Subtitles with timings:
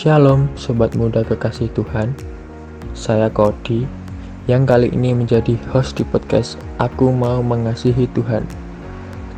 [0.00, 2.16] Shalom Sobat Muda Kekasih Tuhan.
[2.96, 3.84] Saya Kodi
[4.48, 8.48] yang kali ini menjadi host di podcast Aku Mau Mengasihi Tuhan.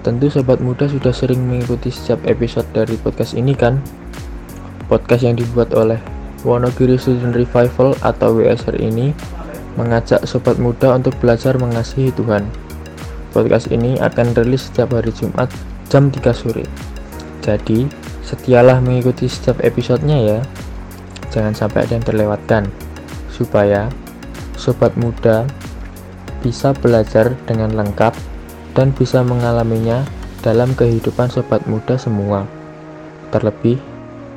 [0.07, 3.83] Tentu Sobat Muda sudah sering mengikuti setiap episode dari podcast ini kan?
[4.87, 5.99] Podcast yang dibuat oleh
[6.47, 9.11] Wonogiri Student Revival atau WSR ini
[9.75, 12.47] mengajak Sobat Muda untuk belajar mengasihi Tuhan.
[13.35, 15.51] Podcast ini akan rilis setiap hari Jumat
[15.91, 16.63] jam 3 sore.
[17.43, 20.41] Jadi, setialah mengikuti setiap episodenya ya.
[21.35, 22.63] Jangan sampai ada yang terlewatkan,
[23.29, 23.91] supaya
[24.55, 25.45] sobat muda
[26.41, 28.15] bisa belajar dengan lengkap
[28.75, 30.07] dan bisa mengalaminya
[30.43, 32.47] dalam kehidupan sobat muda semua.
[33.35, 33.79] Terlebih,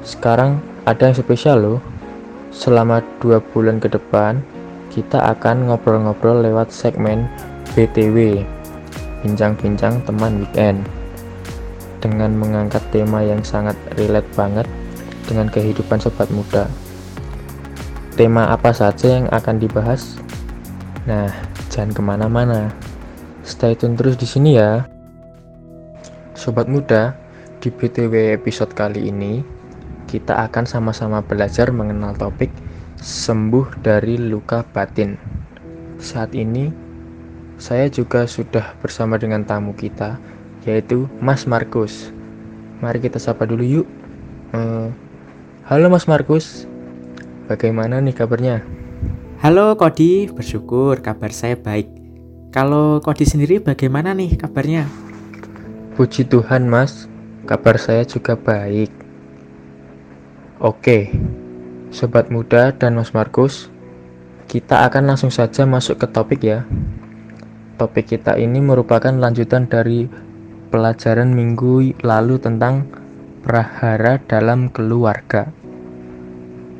[0.05, 1.80] sekarang ada yang spesial loh.
[2.55, 4.39] Selama dua bulan ke depan,
[4.88, 7.27] kita akan ngobrol-ngobrol lewat segmen
[7.75, 8.47] BTW,
[9.27, 10.80] bincang-bincang teman weekend
[12.06, 14.70] dengan mengangkat tema yang sangat relate banget
[15.25, 16.70] dengan kehidupan sobat muda.
[18.14, 20.22] Tema apa saja yang akan dibahas?
[21.09, 21.34] Nah,
[21.73, 22.70] jangan ke mana-mana.
[23.42, 24.86] Stay tune terus di sini ya.
[26.38, 27.17] Sobat muda,
[27.58, 29.42] di BTW episode kali ini,
[30.06, 32.53] kita akan sama-sama belajar mengenal topik
[33.02, 35.17] sembuh dari luka batin.
[35.97, 36.69] Saat ini,
[37.58, 40.19] saya juga sudah bersama dengan tamu kita,
[40.66, 42.09] yaitu Mas Markus.
[42.81, 43.88] Mari kita sapa dulu yuk.
[44.52, 44.89] Uh,
[45.69, 46.66] halo Mas Markus,
[47.45, 48.66] bagaimana nih kabarnya?
[49.39, 51.88] Halo Kodi, bersyukur kabar saya baik.
[52.49, 54.89] Kalau Kodi sendiri bagaimana nih kabarnya?
[55.95, 57.07] Puji Tuhan Mas,
[57.47, 58.91] kabar saya juga baik.
[60.59, 61.13] Oke,
[61.94, 63.69] Sobat Muda dan Mas Markus,
[64.50, 66.66] kita akan langsung saja masuk ke topik ya.
[67.75, 70.07] Topik kita ini merupakan lanjutan dari
[70.76, 72.84] pelajaran minggu lalu tentang
[73.48, 75.47] prahara dalam keluarga.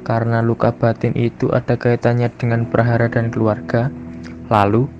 [0.04, 3.88] Karena luka batin itu ada kaitannya dengan prahara dan keluarga.
[4.52, 4.92] Lalu,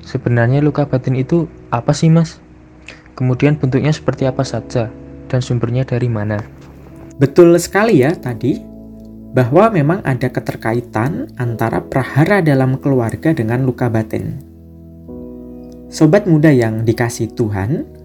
[0.00, 2.40] sebenarnya luka batin itu apa sih, Mas?
[3.12, 4.88] Kemudian bentuknya seperti apa saja
[5.28, 6.40] dan sumbernya dari mana?
[7.20, 8.56] Betul sekali ya tadi
[9.36, 14.40] bahwa memang ada keterkaitan antara prahara dalam keluarga dengan luka batin.
[15.92, 17.99] Sobat muda yang dikasih Tuhan,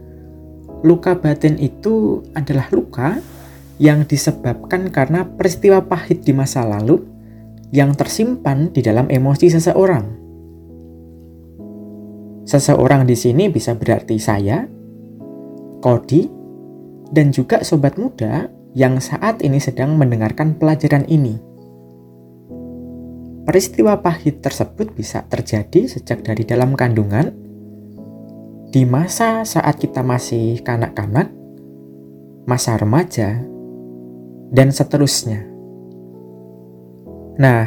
[0.83, 3.21] luka batin itu adalah luka
[3.79, 7.03] yang disebabkan karena peristiwa pahit di masa lalu
[7.75, 10.05] yang tersimpan di dalam emosi seseorang.
[12.45, 14.63] Seseorang di sini bisa berarti saya,
[15.81, 16.29] Kodi,
[17.11, 18.47] dan juga sobat muda
[18.77, 21.35] yang saat ini sedang mendengarkan pelajaran ini.
[23.45, 27.44] Peristiwa pahit tersebut bisa terjadi sejak dari dalam kandungan
[28.75, 31.31] di masa saat kita masih kanak-kanak,
[32.43, 33.39] masa remaja,
[34.51, 35.47] dan seterusnya.
[37.39, 37.63] Nah,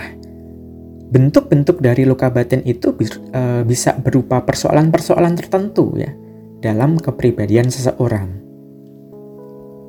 [1.09, 6.13] bentuk-bentuk dari luka batin itu e, bisa berupa persoalan-persoalan tertentu ya
[6.61, 8.45] dalam kepribadian seseorang.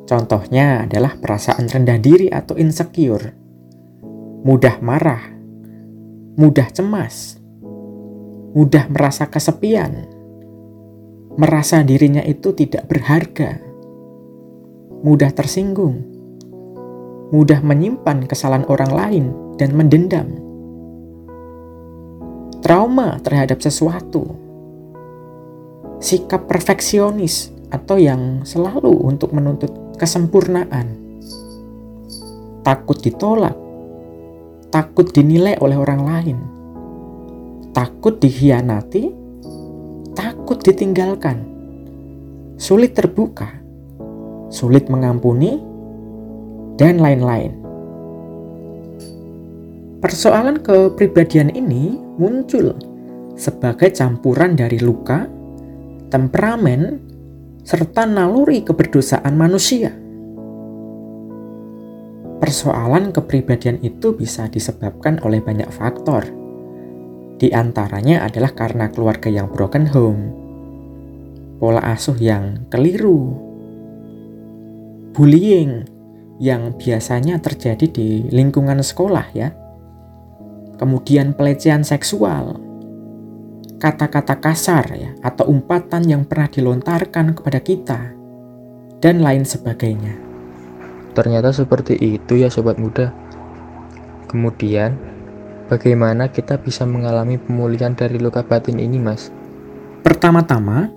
[0.08, 3.36] Contohnya adalah perasaan rendah diri atau insecure,
[4.48, 5.36] mudah marah,
[6.40, 7.36] mudah cemas,
[8.56, 10.19] mudah merasa kesepian,
[11.40, 13.64] merasa dirinya itu tidak berharga,
[15.08, 16.04] mudah tersinggung,
[17.32, 20.28] mudah menyimpan kesalahan orang lain dan mendendam,
[22.60, 24.36] trauma terhadap sesuatu,
[26.04, 30.92] sikap perfeksionis atau yang selalu untuk menuntut kesempurnaan,
[32.68, 33.56] takut ditolak,
[34.76, 36.38] takut dinilai oleh orang lain,
[37.72, 39.19] takut dikhianati,
[40.20, 41.48] takut ditinggalkan,
[42.60, 43.48] sulit terbuka,
[44.52, 45.64] sulit mengampuni,
[46.76, 47.56] dan lain-lain.
[50.04, 52.76] Persoalan kepribadian ini muncul
[53.40, 55.24] sebagai campuran dari luka,
[56.12, 57.00] temperamen,
[57.64, 59.96] serta naluri keberdosaan manusia.
[62.44, 66.39] Persoalan kepribadian itu bisa disebabkan oleh banyak faktor
[67.40, 70.24] di antaranya adalah karena keluarga yang broken home,
[71.56, 73.32] pola asuh yang keliru,
[75.16, 75.88] bullying
[76.44, 79.56] yang biasanya terjadi di lingkungan sekolah ya.
[80.76, 82.60] Kemudian pelecehan seksual,
[83.80, 88.02] kata-kata kasar ya atau umpatan yang pernah dilontarkan kepada kita
[89.00, 90.16] dan lain sebagainya.
[91.16, 93.12] Ternyata seperti itu ya sobat muda.
[94.28, 94.96] Kemudian
[95.70, 99.30] Bagaimana kita bisa mengalami pemulihan dari luka batin ini, Mas?
[100.02, 100.90] Pertama-tama,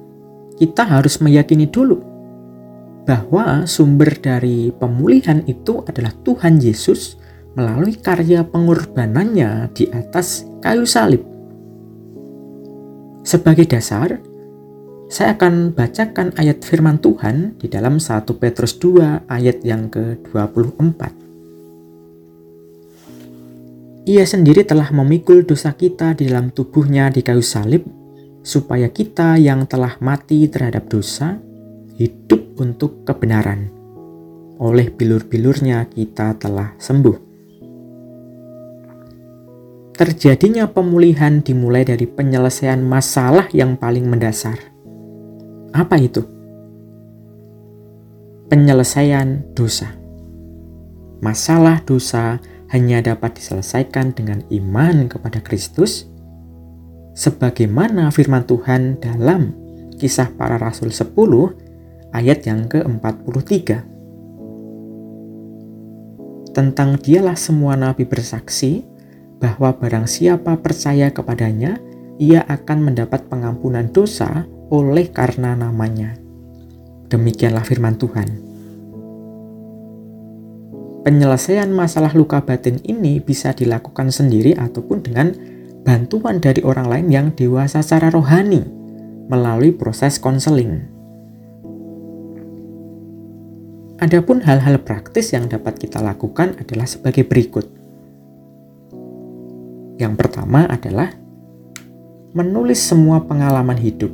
[0.56, 2.00] kita harus meyakini dulu
[3.04, 7.20] bahwa sumber dari pemulihan itu adalah Tuhan Yesus
[7.52, 11.20] melalui karya pengorbanannya di atas kayu salib.
[13.28, 14.18] Sebagai dasar,
[15.12, 21.21] saya akan bacakan ayat firman Tuhan di dalam 1 Petrus 2 ayat yang ke-24.
[24.02, 27.86] Ia sendiri telah memikul dosa kita di dalam tubuhnya di kayu salib,
[28.42, 31.38] supaya kita yang telah mati terhadap dosa,
[31.94, 33.70] hidup untuk kebenaran.
[34.58, 37.30] Oleh bilur-bilurnya kita telah sembuh.
[39.94, 44.72] Terjadinya pemulihan dimulai dari penyelesaian masalah yang paling mendasar
[45.72, 46.20] apa itu?
[48.52, 49.88] Penyelesaian dosa.
[51.24, 52.36] Masalah dosa
[52.72, 56.08] hanya dapat diselesaikan dengan iman kepada Kristus,
[57.12, 59.52] sebagaimana firman Tuhan dalam
[60.00, 61.12] kisah para rasul 10
[62.16, 63.92] ayat yang ke-43.
[66.52, 68.84] Tentang dialah semua nabi bersaksi
[69.40, 71.76] bahwa barang siapa percaya kepadanya,
[72.20, 76.16] ia akan mendapat pengampunan dosa oleh karena namanya.
[77.08, 78.51] Demikianlah firman Tuhan.
[81.02, 85.34] Penyelesaian masalah luka batin ini bisa dilakukan sendiri ataupun dengan
[85.82, 88.62] bantuan dari orang lain yang dewasa secara rohani
[89.26, 90.86] melalui proses konseling.
[93.98, 97.66] Adapun hal-hal praktis yang dapat kita lakukan adalah sebagai berikut.
[99.98, 101.14] Yang pertama adalah
[102.34, 104.10] menulis semua pengalaman hidup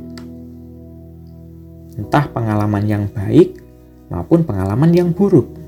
[1.99, 3.59] entah pengalaman yang baik
[4.07, 5.58] maupun pengalaman yang buruk.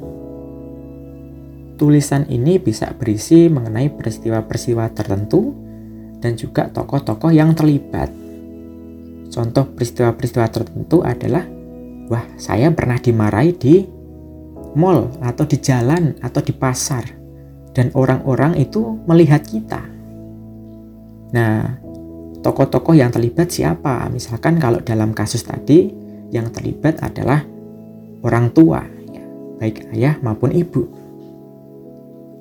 [1.82, 5.50] Tulisan ini bisa berisi mengenai peristiwa-peristiwa tertentu
[6.22, 8.14] dan juga tokoh-tokoh yang terlibat.
[9.34, 11.42] Contoh peristiwa-peristiwa tertentu adalah,
[12.06, 13.82] wah saya pernah dimarahi di
[14.78, 17.02] mall atau di jalan atau di pasar
[17.74, 19.82] dan orang-orang itu melihat kita.
[21.34, 21.82] Nah,
[22.46, 24.06] tokoh-tokoh yang terlibat siapa?
[24.14, 25.90] Misalkan kalau dalam kasus tadi
[26.30, 27.42] yang terlibat adalah
[28.22, 29.26] orang tua, ya,
[29.58, 31.01] baik ayah maupun ibu.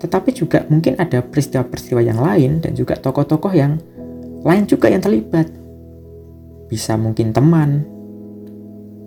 [0.00, 3.76] Tetapi juga mungkin ada peristiwa-peristiwa yang lain dan juga tokoh-tokoh yang
[4.41, 5.47] lain juga yang terlibat.
[6.73, 7.85] Bisa mungkin teman,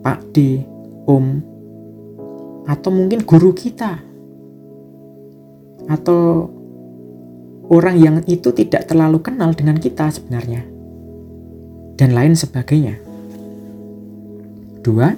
[0.05, 0.61] Pak D,
[1.09, 1.27] Om,
[2.69, 3.97] atau mungkin guru kita.
[5.89, 6.51] Atau
[7.73, 10.61] orang yang itu tidak terlalu kenal dengan kita sebenarnya.
[11.97, 12.99] Dan lain sebagainya.
[14.83, 15.15] Dua,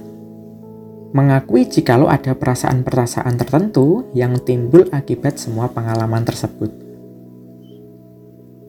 [1.16, 6.68] mengakui jikalau ada perasaan-perasaan tertentu yang timbul akibat semua pengalaman tersebut.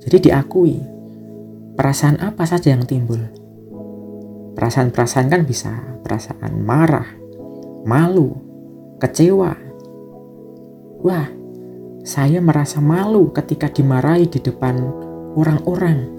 [0.07, 0.79] Jadi diakui,
[1.75, 3.19] perasaan apa saja yang timbul.
[4.55, 5.75] Perasaan-perasaan kan bisa
[6.07, 7.11] perasaan marah,
[7.83, 8.39] malu,
[9.03, 9.59] kecewa.
[11.03, 11.27] Wah,
[12.07, 14.79] saya merasa malu ketika dimarahi di depan
[15.35, 16.15] orang-orang.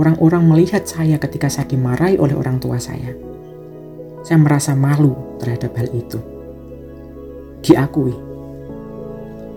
[0.00, 3.12] Orang-orang melihat saya ketika saya dimarahi oleh orang tua saya
[4.20, 6.18] saya merasa malu terhadap hal itu.
[7.64, 8.14] Diakui.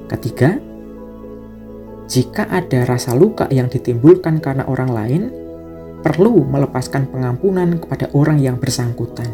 [0.08, 0.60] Ketiga,
[2.08, 5.24] jika ada rasa luka yang ditimbulkan karena orang lain,
[6.04, 9.32] perlu melepaskan pengampunan kepada orang yang bersangkutan.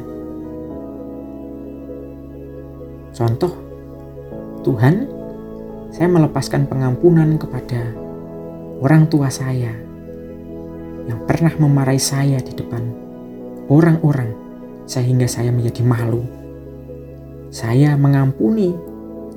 [3.10, 3.51] Contoh,
[4.62, 5.10] Tuhan,
[5.89, 7.89] saya melepaskan pengampunan kepada
[8.80, 9.74] orang tua saya
[11.10, 12.86] yang pernah memarahi saya di depan
[13.68, 14.49] orang-orang
[14.89, 16.25] sehingga saya menjadi malu.
[17.53, 18.74] Saya mengampuni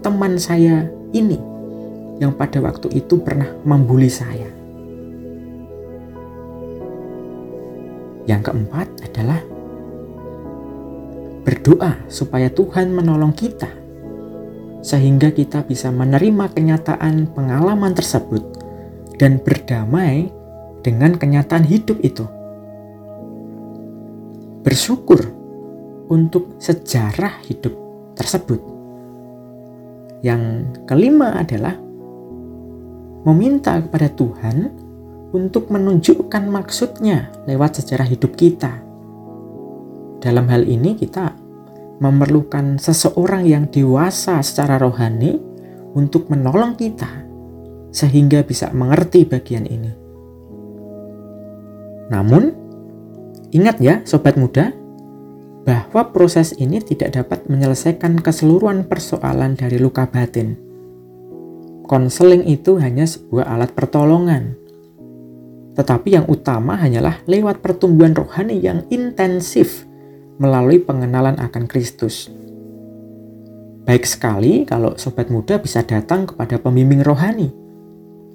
[0.00, 1.36] teman saya ini
[2.16, 4.48] yang pada waktu itu pernah membuli saya.
[8.24, 9.40] Yang keempat adalah
[11.44, 13.68] berdoa supaya Tuhan menolong kita
[14.80, 18.42] sehingga kita bisa menerima kenyataan pengalaman tersebut
[19.20, 20.32] dan berdamai
[20.82, 22.26] dengan kenyataan hidup itu.
[24.62, 25.41] Bersyukur
[26.10, 27.74] untuk sejarah hidup
[28.18, 28.60] tersebut.
[30.22, 31.74] Yang kelima adalah
[33.26, 34.70] meminta kepada Tuhan
[35.34, 38.82] untuk menunjukkan maksudnya lewat sejarah hidup kita.
[40.22, 41.34] Dalam hal ini kita
[41.98, 45.38] memerlukan seseorang yang dewasa secara rohani
[45.94, 47.10] untuk menolong kita
[47.92, 49.92] sehingga bisa mengerti bagian ini.
[52.10, 52.52] Namun,
[53.54, 54.72] ingat ya sobat muda,
[55.62, 60.58] bahwa proses ini tidak dapat menyelesaikan keseluruhan persoalan dari luka batin.
[61.86, 64.58] Konseling itu hanya sebuah alat pertolongan.
[65.78, 69.88] Tetapi yang utama hanyalah lewat pertumbuhan rohani yang intensif
[70.36, 72.28] melalui pengenalan akan Kristus
[73.82, 77.50] Baik sekali kalau sobat muda bisa datang kepada pembimbing rohani.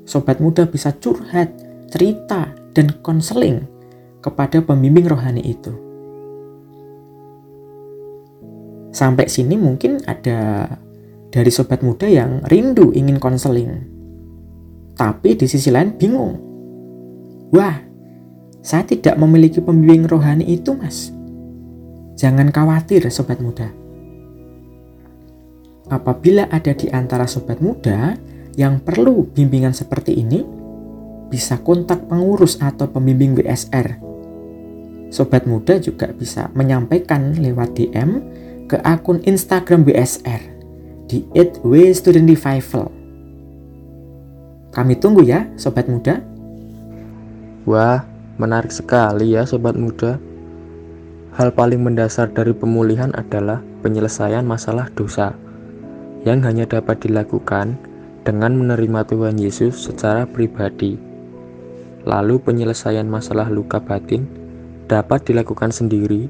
[0.04, 1.56] Sobat muda bisa curhat,
[1.88, 3.64] cerita, dan konseling
[4.20, 5.87] kepada pembimbing rohani itu.
[8.98, 10.66] Sampai sini mungkin ada
[11.30, 13.86] dari sobat muda yang rindu ingin konseling.
[14.98, 16.34] Tapi di sisi lain bingung.
[17.54, 17.78] Wah,
[18.66, 21.14] saya tidak memiliki pembimbing rohani itu, Mas.
[22.18, 23.70] Jangan khawatir, sobat muda
[25.94, 28.18] Apabila ada di antara sobat muda
[28.58, 30.42] yang perlu bimbingan seperti ini,
[31.30, 34.02] bisa kontak pengurus atau pembimbing WSR.
[35.14, 38.10] Sobat muda juga bisa menyampaikan lewat DM
[38.68, 40.44] ke akun Instagram WSR
[41.08, 41.24] di
[41.64, 42.92] @wstudentrevival.
[44.76, 46.20] Kami tunggu ya, sobat muda.
[47.64, 48.04] Wah,
[48.36, 50.20] menarik sekali ya, sobat muda.
[51.34, 55.32] Hal paling mendasar dari pemulihan adalah penyelesaian masalah dosa
[56.28, 57.80] yang hanya dapat dilakukan
[58.28, 61.00] dengan menerima Tuhan Yesus secara pribadi.
[62.04, 64.28] Lalu penyelesaian masalah luka batin
[64.92, 66.28] dapat dilakukan sendiri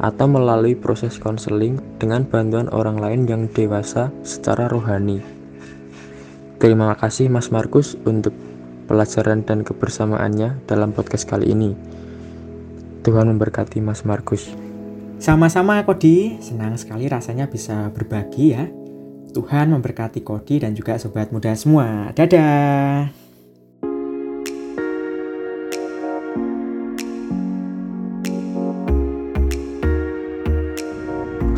[0.00, 5.22] atau melalui proses konseling dengan bantuan orang lain yang dewasa secara rohani.
[6.58, 8.32] Terima kasih Mas Markus untuk
[8.86, 11.76] pelajaran dan kebersamaannya dalam podcast kali ini.
[13.04, 14.48] Tuhan memberkati Mas Markus.
[15.20, 18.64] Sama-sama Kodi, senang sekali rasanya bisa berbagi ya
[19.34, 22.14] Tuhan memberkati Kodi dan juga sobat muda semua.
[22.14, 23.23] Dadah.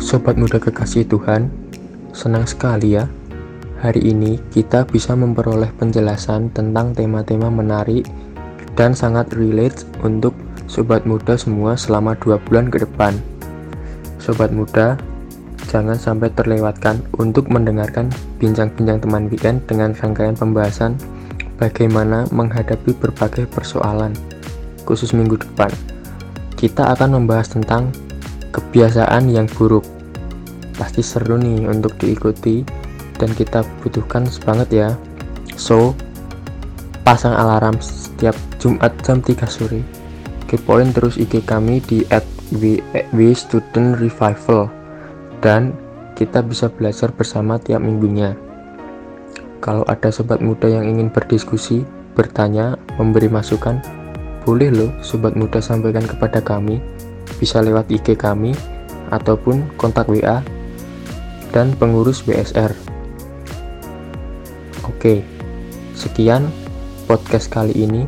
[0.07, 1.51] Sobat muda kekasih Tuhan,
[2.15, 3.11] senang sekali ya.
[3.83, 8.07] Hari ini kita bisa memperoleh penjelasan tentang tema-tema menarik
[8.79, 10.31] dan sangat relate untuk
[10.71, 13.19] sobat muda semua selama dua bulan ke depan.
[14.23, 14.95] Sobat muda,
[15.67, 18.07] Jangan sampai terlewatkan untuk mendengarkan
[18.39, 20.95] bincang-bincang teman weekend dengan rangkaian pembahasan
[21.59, 24.15] bagaimana menghadapi berbagai persoalan,
[24.87, 25.67] khusus minggu depan.
[26.55, 27.91] Kita akan membahas tentang
[28.55, 29.96] kebiasaan yang buruk.
[30.77, 32.61] Pasti seru nih untuk diikuti
[33.17, 34.89] dan kita butuhkan banget ya.
[35.57, 35.97] So,
[37.01, 39.81] pasang alarm setiap Jumat jam 3 sore.
[40.45, 42.23] Kepoin terus IG kami di at
[43.35, 44.71] Student Revival
[45.43, 45.75] dan
[46.15, 48.37] kita bisa belajar bersama tiap minggunya.
[49.59, 51.83] Kalau ada sobat muda yang ingin berdiskusi,
[52.15, 53.83] bertanya, memberi masukan,
[54.47, 56.79] boleh loh sobat muda sampaikan kepada kami,
[57.41, 58.55] bisa lewat IG kami
[59.11, 60.39] ataupun kontak WA
[61.51, 62.71] dan pengurus BSR.
[64.87, 65.21] Oke,
[65.93, 66.47] sekian
[67.05, 68.07] podcast kali ini.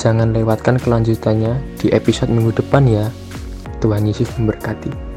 [0.00, 3.06] Jangan lewatkan kelanjutannya di episode minggu depan ya.
[3.84, 5.09] Tuhan Yesus memberkati.